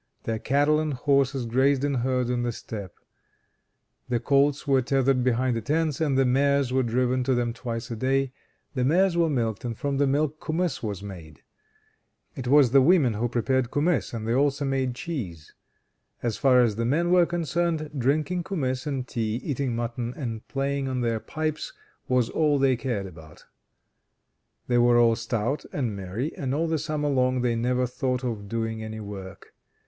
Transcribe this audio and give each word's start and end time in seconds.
Their 0.23 0.39
cattle 0.39 0.79
and 0.79 0.95
horses 0.95 1.45
grazed 1.45 1.83
in 1.83 1.93
herds 1.93 2.31
on 2.31 2.41
the 2.41 2.51
steppe. 2.51 2.95
The 4.09 4.19
colts 4.19 4.65
were 4.67 4.81
tethered 4.81 5.23
behind 5.23 5.55
the 5.55 5.61
tents, 5.61 6.01
and 6.01 6.17
the 6.17 6.25
mares 6.25 6.73
were 6.73 6.81
driven 6.81 7.23
to 7.25 7.35
them 7.35 7.53
twice 7.53 7.91
a 7.91 7.95
day. 7.95 8.33
The 8.73 8.83
mares 8.83 9.15
were 9.15 9.29
milked, 9.29 9.63
and 9.63 9.77
from 9.77 9.97
the 9.97 10.07
milk 10.07 10.39
kumiss 10.41 10.81
was 10.81 11.03
made. 11.03 11.43
It 12.35 12.47
was 12.47 12.71
the 12.71 12.81
women 12.81 13.13
who 13.13 13.29
prepared 13.29 13.69
kumiss, 13.69 14.11
and 14.11 14.27
they 14.27 14.33
also 14.33 14.65
made 14.65 14.95
cheese. 14.95 15.53
As 16.23 16.35
far 16.35 16.61
as 16.63 16.77
the 16.77 16.85
men 16.85 17.11
were 17.11 17.27
concerned, 17.27 17.91
drinking 17.95 18.43
kumiss 18.45 18.87
and 18.87 19.07
tea, 19.07 19.35
eating 19.43 19.75
mutton, 19.75 20.15
and 20.17 20.47
playing 20.47 20.87
on 20.87 21.01
their 21.01 21.19
pipes, 21.19 21.73
was 22.07 22.27
all 22.27 22.57
they 22.57 22.75
cared 22.75 23.05
about. 23.05 23.45
They 24.67 24.79
were 24.79 24.97
all 24.97 25.15
stout 25.15 25.63
and 25.71 25.95
merry, 25.95 26.35
and 26.35 26.55
all 26.55 26.67
the 26.67 26.79
summer 26.79 27.09
long 27.09 27.41
they 27.41 27.55
never 27.55 27.85
thought 27.85 28.23
of 28.23 28.49
doing 28.49 28.83
any 28.83 28.99
work. 28.99 29.53